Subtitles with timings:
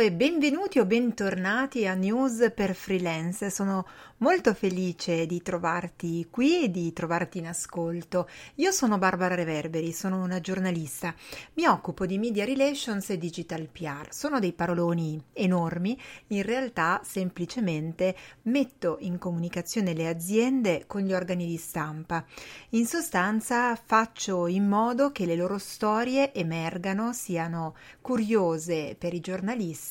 [0.00, 3.50] e benvenuti o bentornati a News per Freelance.
[3.50, 3.86] Sono
[4.18, 8.26] molto felice di trovarti qui e di trovarti in ascolto.
[8.56, 11.14] Io sono Barbara Reverberi, sono una giornalista.
[11.54, 14.06] Mi occupo di media relations e digital PR.
[14.08, 21.44] Sono dei paroloni enormi, in realtà semplicemente metto in comunicazione le aziende con gli organi
[21.44, 22.24] di stampa.
[22.70, 29.88] In sostanza faccio in modo che le loro storie emergano, siano curiose per i giornalisti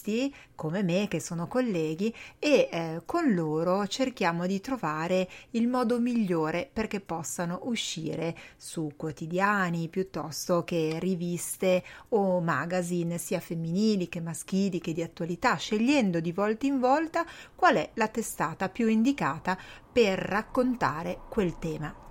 [0.55, 6.69] come me che sono colleghi e eh, con loro cerchiamo di trovare il modo migliore
[6.71, 14.93] perché possano uscire su quotidiani piuttosto che riviste o magazine sia femminili che maschili che
[14.93, 17.25] di attualità, scegliendo di volta in volta
[17.55, 19.57] qual è la testata più indicata
[19.91, 22.08] per raccontare quel tema.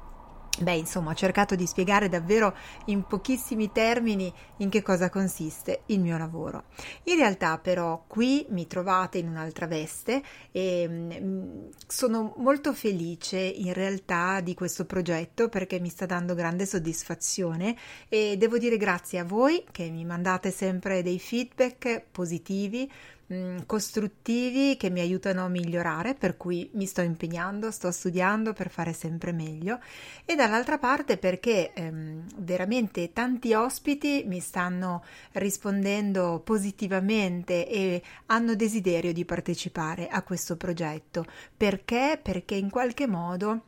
[0.60, 2.54] Beh, insomma, ho cercato di spiegare davvero
[2.86, 6.64] in pochissimi termini in che cosa consiste il mio lavoro.
[7.04, 13.72] In realtà, però, qui mi trovate in un'altra veste e mm, sono molto felice in
[13.72, 17.76] realtà di questo progetto perché mi sta dando grande soddisfazione
[18.08, 22.90] e devo dire grazie a voi che mi mandate sempre dei feedback positivi
[23.30, 28.70] Mm, costruttivi che mi aiutano a migliorare, per cui mi sto impegnando, sto studiando per
[28.70, 29.80] fare sempre meglio
[30.24, 39.12] e dall'altra parte perché ehm, veramente tanti ospiti mi stanno rispondendo positivamente e hanno desiderio
[39.12, 41.26] di partecipare a questo progetto.
[41.54, 42.18] Perché?
[42.22, 43.62] Perché in qualche modo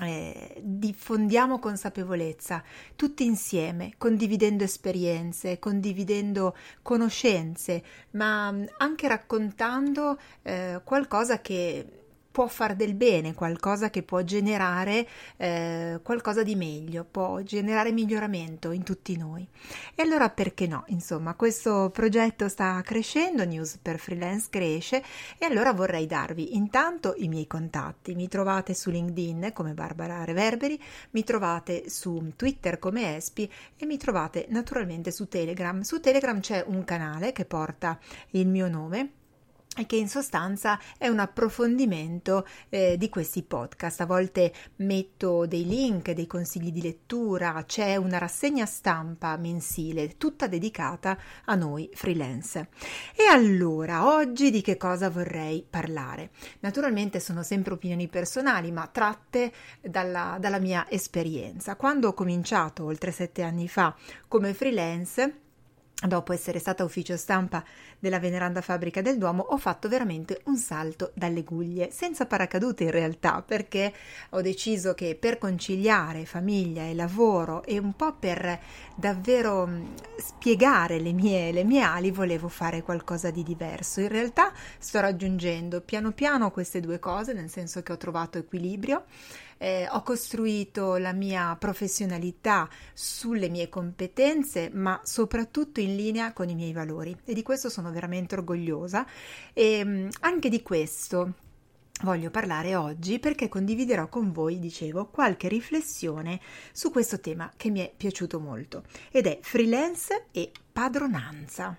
[0.00, 2.62] eh, diffondiamo consapevolezza
[2.94, 7.82] tutti insieme, condividendo esperienze, condividendo conoscenze,
[8.12, 11.97] ma anche raccontando eh, qualcosa che
[12.38, 15.04] può far del bene, qualcosa che può generare
[15.38, 19.44] eh, qualcosa di meglio, può generare miglioramento in tutti noi.
[19.92, 20.84] E allora perché no?
[20.86, 25.02] Insomma, questo progetto sta crescendo, News per Freelance cresce
[25.36, 28.14] e allora vorrei darvi intanto i miei contatti.
[28.14, 33.96] Mi trovate su LinkedIn come Barbara Reverberi, mi trovate su Twitter come Espi e mi
[33.96, 35.80] trovate naturalmente su Telegram.
[35.80, 37.98] Su Telegram c'è un canale che porta
[38.30, 39.17] il mio nome
[39.78, 44.00] e che in sostanza è un approfondimento eh, di questi podcast.
[44.00, 50.48] A volte metto dei link, dei consigli di lettura, c'è una rassegna stampa mensile tutta
[50.48, 52.68] dedicata a noi freelance.
[53.14, 56.30] E allora, oggi di che cosa vorrei parlare?
[56.60, 61.76] Naturalmente sono sempre opinioni personali, ma tratte dalla, dalla mia esperienza.
[61.76, 63.94] Quando ho cominciato oltre sette anni fa
[64.26, 65.46] come freelance,
[66.06, 67.64] dopo essere stata ufficio stampa
[67.98, 72.92] della veneranda fabbrica del Duomo, ho fatto veramente un salto dalle guglie, senza paracadute in
[72.92, 73.92] realtà, perché
[74.30, 78.60] ho deciso che per conciliare famiglia e lavoro e un po' per
[78.94, 79.86] davvero mm,
[80.18, 84.00] spiegare le mie, le mie ali, volevo fare qualcosa di diverso.
[84.00, 89.04] In realtà sto raggiungendo piano piano queste due cose, nel senso che ho trovato equilibrio
[89.58, 96.54] eh, ho costruito la mia professionalità sulle mie competenze, ma soprattutto in linea con i
[96.54, 99.06] miei valori e di questo sono veramente orgogliosa
[99.52, 101.34] e mm, anche di questo
[102.02, 106.40] voglio parlare oggi perché condividerò con voi, dicevo, qualche riflessione
[106.72, 111.76] su questo tema che mi è piaciuto molto ed è freelance e padronanza.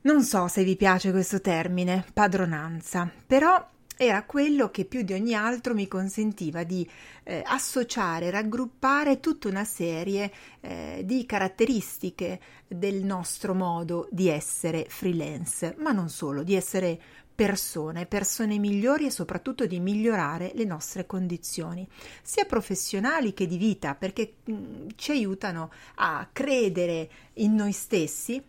[0.00, 5.34] Non so se vi piace questo termine, padronanza, però era quello che più di ogni
[5.34, 6.88] altro mi consentiva di
[7.22, 15.76] eh, associare, raggruppare tutta una serie eh, di caratteristiche del nostro modo di essere freelance,
[15.78, 16.98] ma non solo, di essere
[17.34, 21.86] persone, persone migliori e soprattutto di migliorare le nostre condizioni,
[22.22, 28.42] sia professionali che di vita, perché mh, mm, ci aiutano a credere in noi stessi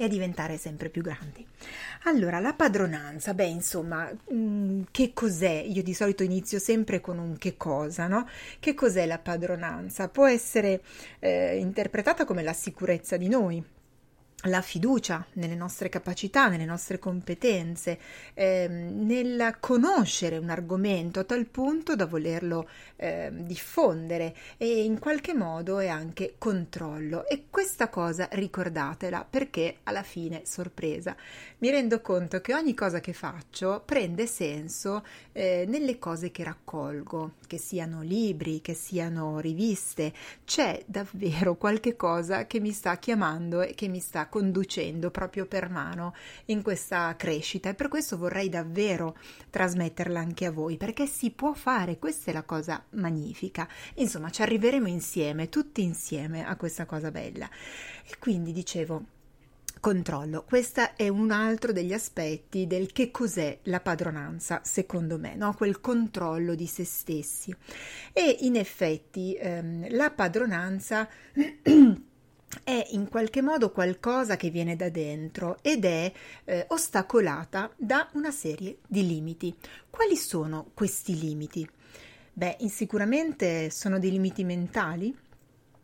[0.00, 1.46] e a diventare sempre più grandi.
[2.04, 5.62] Allora, la padronanza, beh, insomma, mh, mm, che cos'è?
[5.66, 8.26] Io di solito inizio sempre con un che cosa, no?
[8.58, 10.08] Che cos'è la padronanza?
[10.08, 10.80] Può essere
[11.18, 13.62] eh, interpretata come la sicurezza di noi,
[14.44, 17.98] la fiducia nelle nostre capacità, nelle nostre competenze,
[18.32, 25.34] ehm, nel conoscere un argomento a tal punto da volerlo eh, diffondere e in qualche
[25.34, 27.26] modo è anche controllo.
[27.26, 31.14] E questa cosa ricordatela perché alla fine, sorpresa,
[31.58, 37.34] mi rendo conto che ogni cosa che faccio prende senso eh, nelle cose che raccolgo,
[37.46, 40.12] che siano libri, che siano riviste.
[40.44, 45.68] C'è davvero qualche cosa che mi sta chiamando e che mi sta conducendo proprio per
[45.68, 46.14] mano
[46.46, 49.18] in questa crescita e per questo vorrei davvero
[49.50, 53.68] trasmetterla anche a voi perché si può fare, questa è la cosa magnifica.
[53.96, 57.50] Insomma, ci arriveremo insieme, tutti insieme a questa cosa bella.
[58.06, 59.04] E quindi dicevo,
[59.80, 60.44] controllo.
[60.46, 65.54] Questo è un altro degli aspetti del che cos'è la padronanza, secondo me, no?
[65.54, 67.54] quel controllo di se stessi.
[68.12, 71.08] E in effetti ehm, la padronanza
[72.64, 76.12] è in qualche modo qualcosa che viene da dentro ed è
[76.44, 79.54] eh, ostacolata da una serie di limiti.
[79.88, 81.68] Quali sono questi limiti?
[82.32, 85.14] Beh, sicuramente sono dei limiti mentali,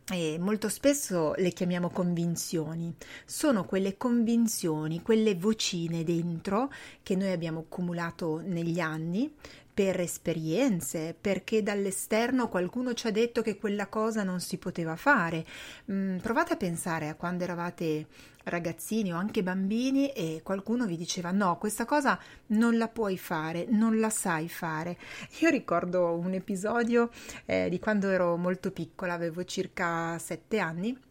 [0.09, 2.95] e molto spesso le chiamiamo convinzioni.
[3.25, 6.71] Sono quelle convinzioni, quelle vocine dentro
[7.03, 9.33] che noi abbiamo accumulato negli anni
[9.77, 15.45] per esperienze, perché dall'esterno qualcuno ci ha detto che quella cosa non si poteva fare.
[15.91, 18.07] Mm, provate a pensare a quando eravate
[18.45, 23.67] ragazzini o anche bambini e qualcuno vi diceva no, questa cosa non la puoi fare,
[23.69, 24.97] non la sai fare.
[25.41, 27.11] Io ricordo un episodio
[27.45, 31.06] eh, di quando ero molto piccola, avevo circa sette anni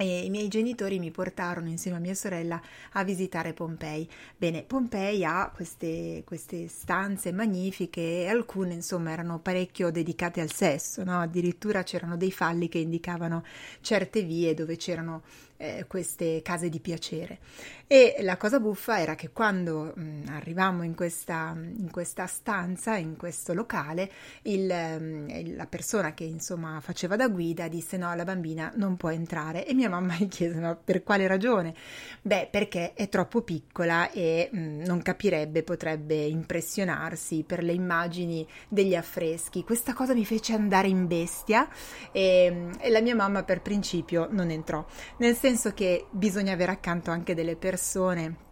[0.00, 2.58] e i miei genitori mi portarono insieme a mia sorella
[2.92, 4.08] a visitare Pompei.
[4.34, 11.04] Bene, Pompei ha queste, queste stanze magnifiche e alcune insomma erano parecchio dedicate al sesso,
[11.04, 11.20] no?
[11.20, 13.44] addirittura c'erano dei falli che indicavano
[13.82, 15.22] certe vie dove c'erano
[15.60, 17.38] eh, queste case di piacere.
[17.86, 22.96] E la cosa buffa era che quando mh, mm, arrivammo in questa, in questa, stanza,
[22.96, 24.10] in questo locale,
[24.42, 28.96] il, mh, mm, la persona che insomma faceva da guida disse no, la bambina non
[28.96, 31.74] può entrare e mia mamma gli chiese ma per quale ragione?
[32.22, 38.46] Beh, perché è troppo piccola e mh, mm, non capirebbe, potrebbe impressionarsi per le immagini
[38.68, 39.64] degli affreschi.
[39.64, 41.68] Questa cosa mi fece andare in bestia
[42.12, 44.86] e, e la mia mamma per principio non entrò.
[45.18, 48.48] Nel senso senso che bisogna avere accanto anche delle persone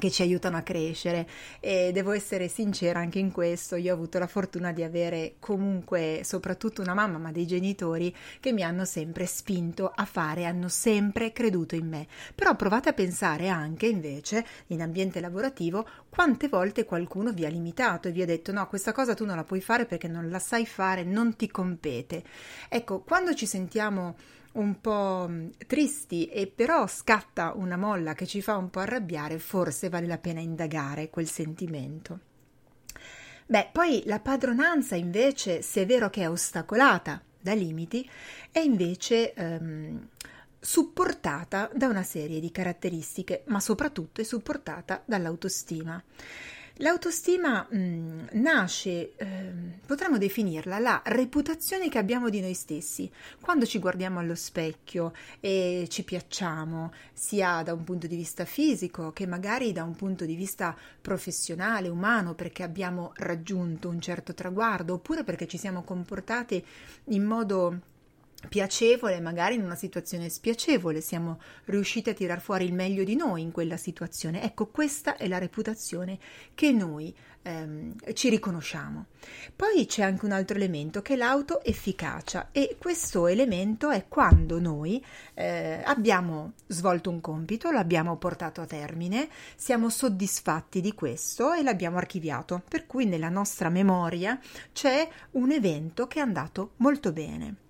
[0.00, 1.28] che ci aiutano a crescere
[1.60, 6.22] e devo essere sincera anche in questo io ho avuto la fortuna di avere comunque
[6.24, 11.32] soprattutto una mamma ma dei genitori che mi hanno sempre spinto a fare hanno sempre
[11.32, 12.06] creduto in me.
[12.34, 18.08] Però provate a pensare anche invece in ambiente lavorativo quante volte qualcuno vi ha limitato
[18.08, 20.40] e vi ha detto no questa cosa tu non la puoi fare perché non la
[20.40, 22.24] sai fare non ti compete
[22.68, 24.16] ecco quando ci sentiamo
[24.52, 29.38] un po' mm, tristi e però scatta una molla che ci fa un po' arrabbiare,
[29.38, 32.20] forse vale la pena indagare quel sentimento.
[33.46, 38.08] Beh, poi la padronanza invece, se è vero che è ostacolata da limiti,
[38.50, 40.08] è invece ehm,
[40.60, 46.00] supportata da una serie di caratteristiche, ma soprattutto è supportata dall'autostima.
[46.82, 49.52] L'autostima mh, mm, nasce, eh,
[49.84, 53.10] potremmo definirla, la reputazione che abbiamo di noi stessi.
[53.38, 59.12] Quando ci guardiamo allo specchio e ci piacciamo, sia da un punto di vista fisico
[59.12, 64.94] che magari da un punto di vista professionale, umano, perché abbiamo raggiunto un certo traguardo,
[64.94, 66.64] oppure perché ci siamo comportati
[67.08, 67.80] in modo
[68.48, 73.42] piacevole, magari in una situazione spiacevole, siamo riusciti a tirar fuori il meglio di noi
[73.42, 74.42] in quella situazione.
[74.42, 76.18] Ecco, questa è la reputazione
[76.54, 79.06] che noi ehm, ci riconosciamo.
[79.54, 85.04] Poi c'è anche un altro elemento che è l'autoefficacia e questo elemento è quando noi
[85.34, 91.98] eh, abbiamo svolto un compito, l'abbiamo portato a termine, siamo soddisfatti di questo e l'abbiamo
[91.98, 94.38] archiviato, per cui nella nostra memoria
[94.72, 97.68] c'è un evento che è andato molto bene.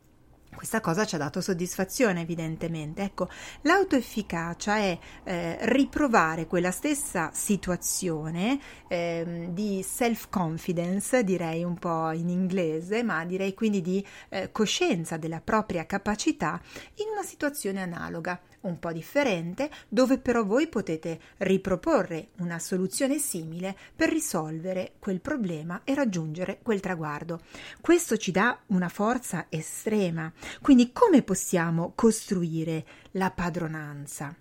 [0.61, 3.01] Questa cosa ci ha dato soddisfazione, evidentemente.
[3.01, 3.31] Ecco,
[3.63, 13.03] l'autoefficacia è eh, riprovare quella stessa situazione eh, di self-confidence, direi un po' in inglese,
[13.03, 16.61] ma direi quindi di eh, coscienza della propria capacità
[16.97, 23.77] in una situazione analoga un po' differente, dove però voi potete riproporre una soluzione simile
[23.95, 27.41] per risolvere quel problema e raggiungere quel traguardo.
[27.81, 30.33] Questo ci dà una forza estrema.
[30.61, 34.35] Quindi come possiamo costruire la padronanza?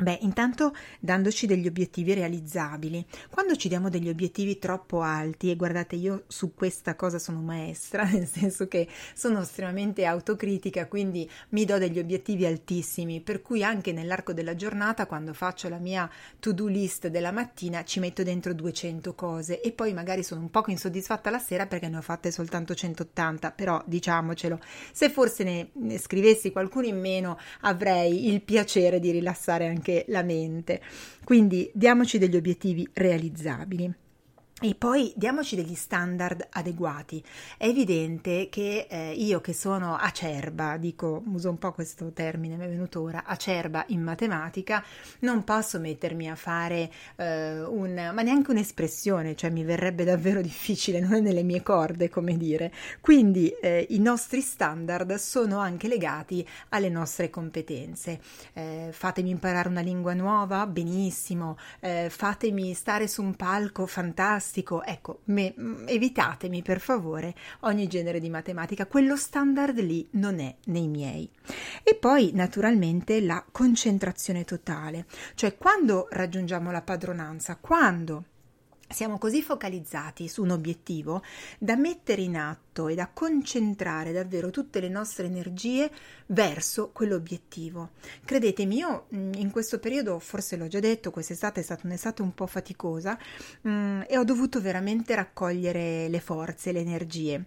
[0.00, 3.04] Beh, intanto dandoci degli obiettivi realizzabili.
[3.30, 8.04] Quando ci diamo degli obiettivi troppo alti, e guardate, io su questa cosa sono maestra,
[8.06, 13.90] nel senso che sono estremamente autocritica, quindi mi do degli obiettivi altissimi, per cui anche
[13.92, 19.14] nell'arco della giornata, quando faccio la mia to-do list della mattina, ci metto dentro 200
[19.16, 22.72] cose e poi magari sono un poco insoddisfatta la sera perché ne ho fatte soltanto
[22.72, 24.60] 180, però diciamocelo,
[24.92, 30.04] se forse ne, ne scrivessi qualcuno in meno, avrei il piacere di rilassare anche anche
[30.08, 30.82] la mente.
[31.24, 33.92] Quindi diamoci degli obiettivi realizzabili.
[34.60, 37.22] E poi diamoci degli standard adeguati.
[37.56, 42.64] È evidente che eh, io che sono acerba, dico, uso un po' questo termine, mi
[42.64, 44.84] è venuto ora, acerba in matematica,
[45.20, 50.98] non posso mettermi a fare eh, un, ma neanche un'espressione, cioè mi verrebbe davvero difficile,
[50.98, 52.72] non è nelle mie corde, come dire.
[53.00, 58.18] Quindi eh, i nostri standard sono anche legati alle nostre competenze.
[58.54, 61.56] Eh, fatemi imparare una lingua nuova, benissimo.
[61.78, 67.86] Eh, fatemi stare su un palco fantastico fantastico, ecco, me, mm, evitatemi per favore ogni
[67.86, 71.30] genere di matematica, quello standard lì non è nei miei.
[71.82, 78.24] E poi naturalmente la concentrazione totale, cioè quando raggiungiamo la padronanza, quando
[78.88, 81.22] siamo così focalizzati su un obiettivo
[81.58, 85.90] da mettere in atto e da concentrare davvero tutte le nostre energie
[86.26, 87.90] verso quell'obiettivo.
[88.24, 92.34] Credetemi, io mm, in questo periodo, forse l'ho già detto, quest'estate è stata un'estate un
[92.34, 93.18] po' faticosa
[93.62, 97.44] mh, mm, e ho dovuto veramente raccogliere le forze, le energie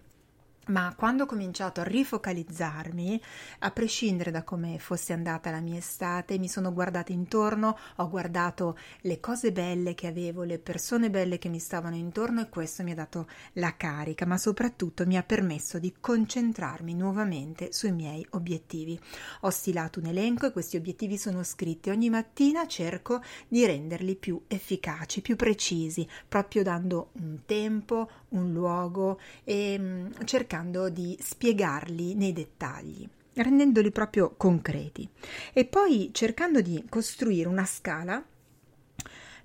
[0.66, 3.20] ma quando ho cominciato a rifocalizzarmi,
[3.60, 8.78] a prescindere da come fosse andata la mia estate, mi sono guardata intorno, ho guardato
[9.00, 12.92] le cose belle che avevo, le persone belle che mi stavano intorno e questo mi
[12.92, 18.98] ha dato la carica, ma soprattutto mi ha permesso di concentrarmi nuovamente sui miei obiettivi.
[19.40, 21.90] Ho stilato un elenco e questi obiettivi sono scritti.
[21.90, 29.18] Ogni mattina cerco di renderli più efficaci, più precisi, proprio dando un tempo, un luogo
[29.44, 35.08] e cercando cercando di spiegarli nei dettagli rendendoli proprio concreti.
[35.54, 38.22] E poi cercando di costruire una scala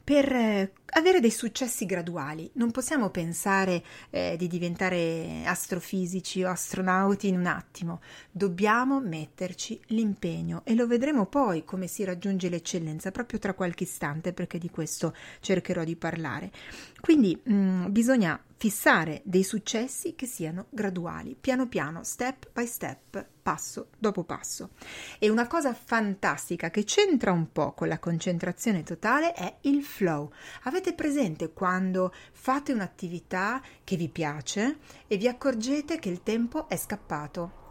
[0.03, 2.49] per eh, avere dei successi graduali.
[2.53, 8.01] Non possiamo pensare eh, di diventare astrofisici o astronauti in un attimo.
[8.31, 14.33] Dobbiamo metterci l'impegno e lo vedremo poi come si raggiunge l'eccellenza proprio tra qualche istante
[14.33, 16.51] perché di questo cercherò di parlare.
[16.99, 23.25] Quindi mh, mm, bisogna fissare dei successi che siano graduali, piano piano, step by step,
[23.41, 24.71] passo dopo passo.
[25.19, 30.31] E una cosa fantastica che c'entra un po' con la concentrazione totale è il flow.
[30.63, 34.77] Avete presente quando fate un'attività che vi piace
[35.07, 37.65] e vi accorgete che il tempo è scappato?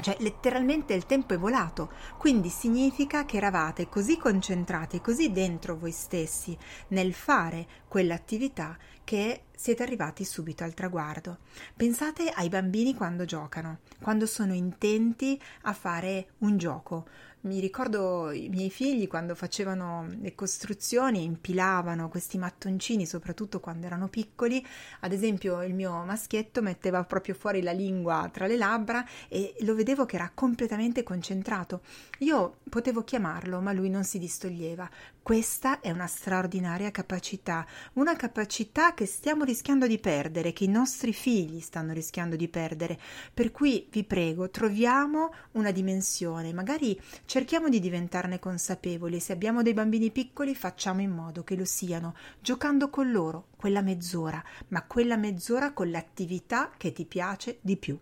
[0.00, 5.90] Cioè, letteralmente il tempo è volato, quindi significa che eravate così concentrati, così dentro voi
[5.90, 6.56] stessi
[6.88, 11.40] nel fare quell'attività che siete arrivati subito al traguardo.
[11.76, 17.06] Pensate ai bambini quando giocano, quando sono intenti a fare un gioco.
[17.42, 24.08] Mi ricordo i miei figli quando facevano le costruzioni, impilavano questi mattoncini, soprattutto quando erano
[24.08, 24.62] piccoli.
[25.00, 29.74] Ad esempio, il mio maschietto metteva proprio fuori la lingua tra le labbra e lo
[29.74, 31.80] vedevo che era completamente concentrato.
[32.18, 34.86] Io potevo chiamarlo, ma lui non si distoglieva.
[35.22, 41.12] Questa è una straordinaria capacità, una capacità che stiamo rischiando di perdere, che i nostri
[41.12, 42.98] figli stanno rischiando di perdere.
[43.34, 49.74] Per cui vi prego, troviamo una dimensione, magari cerchiamo di diventarne consapevoli se abbiamo dei
[49.74, 55.16] bambini piccoli facciamo in modo che lo siano, giocando con loro quella mezz'ora, ma quella
[55.16, 57.98] mezz'ora con l'attività che ti piace di più.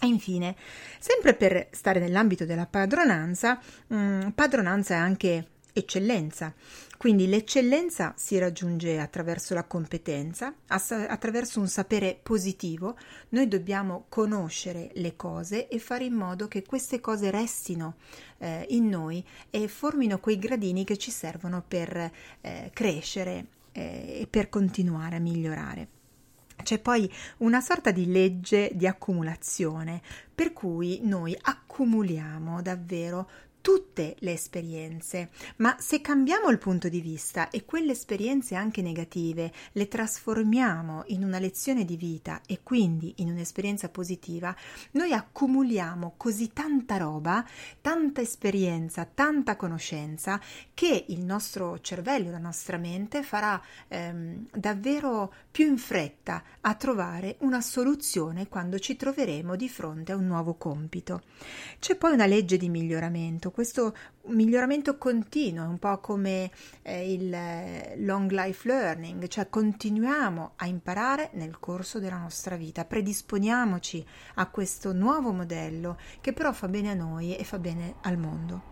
[0.00, 0.56] E infine,
[0.98, 6.54] sempre per stare nell'ambito della padronanza, mh, mm, padronanza è anche eccellenza.
[6.96, 12.96] Quindi l'eccellenza si raggiunge attraverso la competenza, attraverso un sapere positivo.
[13.30, 17.96] Noi dobbiamo conoscere le cose e fare in modo che queste cose restino
[18.38, 22.10] eh, in noi e formino quei gradini che ci servono per
[22.40, 25.88] eh, crescere eh, e per continuare a migliorare.
[26.62, 30.02] C'è poi una sorta di legge di accumulazione,
[30.34, 33.30] per cui noi accumuliamo davvero
[33.68, 39.52] tutte le esperienze, ma se cambiamo il punto di vista e quelle esperienze anche negative
[39.72, 44.56] le trasformiamo in una lezione di vita e quindi in un'esperienza positiva,
[44.92, 47.44] noi accumuliamo così tanta roba,
[47.82, 50.40] tanta esperienza, tanta conoscenza
[50.72, 57.36] che il nostro cervello, la nostra mente farà ehm, davvero più in fretta a trovare
[57.40, 61.20] una soluzione quando ci troveremo di fronte a un nuovo compito.
[61.78, 63.92] C'è poi una legge di miglioramento questo
[64.26, 66.48] miglioramento continuo, un po' come
[66.82, 72.84] eh, il eh, long life learning, cioè continuiamo a imparare nel corso della nostra vita,
[72.84, 78.16] predisponiamoci a questo nuovo modello che però fa bene a noi e fa bene al
[78.16, 78.62] mondo.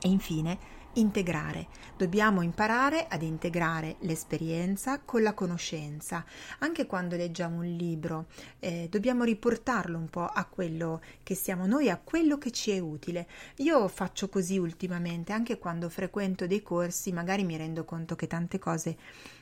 [0.00, 1.68] E infine integrare.
[1.96, 6.24] Dobbiamo imparare ad integrare l'esperienza con la conoscenza.
[6.58, 8.26] Anche quando leggiamo un libro,
[8.58, 12.78] eh, dobbiamo riportarlo un po' a quello che siamo noi, a quello che ci è
[12.78, 13.26] utile.
[13.56, 18.58] Io faccio così ultimamente, anche quando frequento dei corsi, magari mi rendo conto che tante
[18.58, 18.96] cose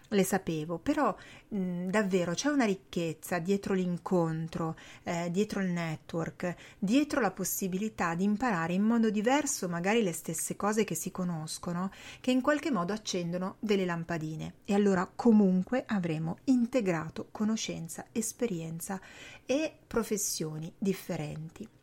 [0.08, 1.14] le sapevo, però
[1.48, 8.24] mh, davvero c'è una ricchezza dietro l'incontro, eh, dietro il network, dietro la possibilità di
[8.24, 12.92] imparare in modo diverso magari le stesse cose che si conoscono, che in qualche modo
[12.92, 19.00] accendono delle lampadine e allora comunque avremo integrato conoscenza, esperienza
[19.44, 21.75] e professioni differenti.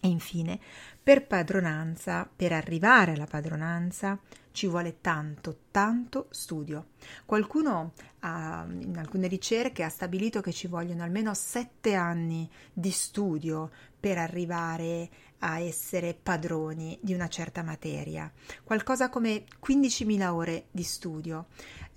[0.00, 0.60] E infine,
[1.02, 4.18] per padronanza, per arrivare alla padronanza,
[4.52, 6.88] ci vuole tanto, tanto studio.
[7.24, 13.70] Qualcuno ha, in alcune ricerche ha stabilito che ci vogliono almeno sette anni di studio
[13.98, 15.08] per arrivare
[15.40, 18.30] a essere padroni di una certa materia,
[18.64, 21.46] qualcosa come 15.000 ore di studio.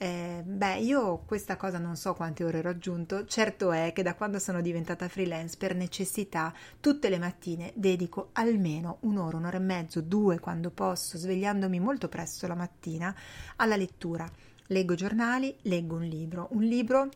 [0.02, 4.16] Eh, beh, io questa cosa non so quante ore ho raggiunto, certo è che da
[4.16, 10.02] quando sono diventata freelance per necessità tutte le mattine dedico almeno un'ora, un'ora e mezzo,
[10.02, 13.16] due quando posso, svegliandomi molto presto la mattina,
[13.58, 14.28] alla lettura.
[14.70, 17.10] Leggo giornali, leggo un libro, un libro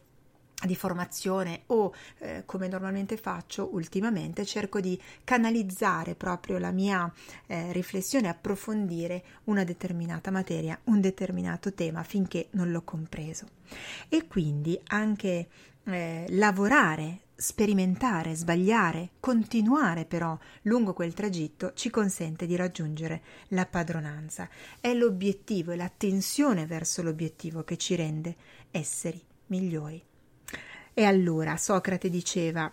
[0.64, 7.12] di formazione o eh, come normalmente faccio ultimamente cerco di canalizzare proprio la mia
[7.48, 13.48] eh, riflessione approfondire una determinata materia un determinato tema finché non l'ho compreso
[14.08, 15.48] e quindi anche
[15.84, 24.48] eh, lavorare sperimentare, sbagliare, continuare però lungo quel tragitto ci consente di raggiungere la padronanza.
[24.80, 28.36] È l'obiettivo, è l'attenzione verso l'obiettivo che ci rende
[28.72, 30.02] esseri migliori.
[30.98, 32.72] E allora Socrate diceva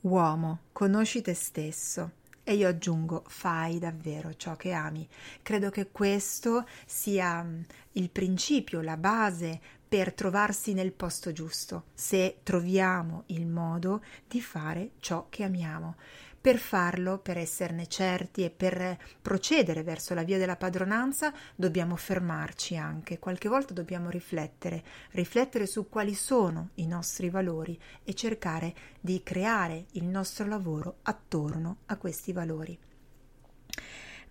[0.00, 2.10] Uomo, conosci te stesso.
[2.42, 5.08] E io aggiungo, fai davvero ciò che ami.
[5.40, 7.60] Credo che questo sia mm,
[7.92, 14.90] il principio, la base per trovarsi nel posto giusto, se troviamo il modo di fare
[14.98, 15.94] ciò che amiamo.
[16.42, 22.78] Per farlo, per esserne certi e per procedere verso la via della padronanza, dobbiamo fermarci
[22.78, 29.22] anche, qualche volta dobbiamo riflettere, riflettere su quali sono i nostri valori e cercare di
[29.22, 32.78] creare il nostro lavoro attorno a questi valori.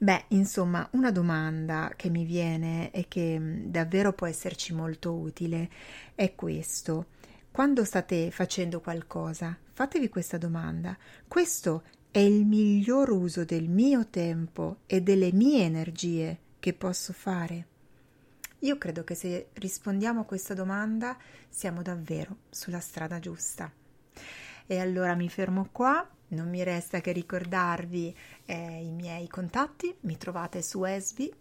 [0.01, 5.69] Beh, insomma, una domanda che mi viene e che mm, davvero può esserci molto utile
[6.15, 7.07] è questo.
[7.51, 10.97] Quando state facendo qualcosa, fatevi questa domanda.
[11.27, 17.67] Questo è il miglior uso del mio tempo e delle mie energie che posso fare?
[18.59, 21.15] Io credo che se rispondiamo a questa domanda
[21.47, 23.71] siamo davvero sulla strada giusta.
[24.65, 28.15] E allora mi fermo qua non mi resta che ricordarvi
[28.45, 31.31] eh, i miei contatti, mi trovate su Esbi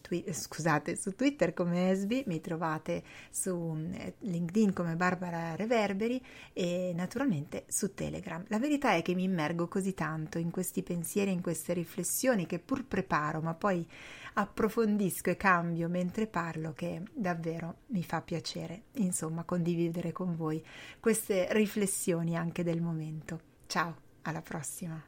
[0.00, 6.92] twi- scusate, su Twitter come Esbi, mi trovate su eh, LinkedIn come Barbara Reverberi e
[6.94, 8.44] naturalmente su Telegram.
[8.48, 12.58] La verità è che mi immergo così tanto in questi pensieri, in queste riflessioni che
[12.60, 13.86] pur preparo, ma poi
[14.34, 20.64] approfondisco e cambio mentre parlo che davvero mi fa piacere, insomma, condividere con voi
[21.00, 23.40] queste riflessioni anche del momento.
[23.66, 24.07] Ciao!
[24.28, 25.02] Alla prossima!